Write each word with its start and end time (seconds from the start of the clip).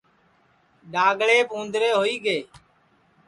ڈؔاگݪیپ 0.91 1.47
اُوندرے 1.55 1.89
ہوئی 1.97 2.15
گے 2.25 2.37